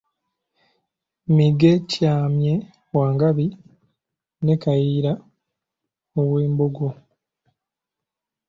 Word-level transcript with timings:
Migeekyamye 1.35 2.53
wa 2.95 3.07
Ngabi 3.15 3.47
ne 4.43 4.55
Kayiira 4.61 5.13
ow'Embogo. 6.21 6.89